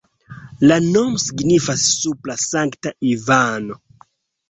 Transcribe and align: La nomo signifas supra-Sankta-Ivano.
La 0.71 0.77
nomo 0.85 1.21
signifas 1.25 1.85
supra-Sankta-Ivano. 1.99 3.83